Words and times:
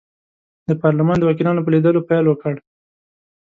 د 0.67 0.71
پارلمان 0.81 1.17
د 1.19 1.23
وکیلانو 1.29 1.63
په 1.63 1.71
لیدلو 1.73 2.05
پیل 2.09 2.25
وکړ. 2.27 2.53